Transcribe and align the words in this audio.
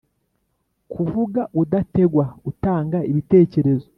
Kuvuga 0.91 1.41
udategwa 1.61 2.25
utanga 2.49 2.99
ibitekerezo 3.09 3.87